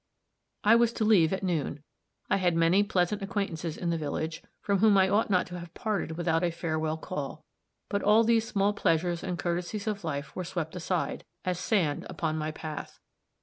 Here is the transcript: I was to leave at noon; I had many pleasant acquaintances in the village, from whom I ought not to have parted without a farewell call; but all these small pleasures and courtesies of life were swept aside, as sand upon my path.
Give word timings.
I 0.63 0.75
was 0.75 0.91
to 0.93 1.05
leave 1.05 1.31
at 1.31 1.43
noon; 1.43 1.83
I 2.27 2.37
had 2.37 2.55
many 2.55 2.81
pleasant 2.81 3.21
acquaintances 3.21 3.77
in 3.77 3.91
the 3.91 3.99
village, 3.99 4.41
from 4.59 4.79
whom 4.79 4.97
I 4.97 5.07
ought 5.07 5.29
not 5.29 5.45
to 5.45 5.59
have 5.59 5.75
parted 5.75 6.17
without 6.17 6.43
a 6.43 6.49
farewell 6.49 6.97
call; 6.97 7.45
but 7.87 8.01
all 8.01 8.23
these 8.23 8.47
small 8.47 8.73
pleasures 8.73 9.21
and 9.23 9.37
courtesies 9.37 9.85
of 9.85 10.03
life 10.03 10.35
were 10.35 10.43
swept 10.43 10.75
aside, 10.75 11.23
as 11.45 11.59
sand 11.59 12.07
upon 12.09 12.35
my 12.35 12.49
path. 12.49 12.99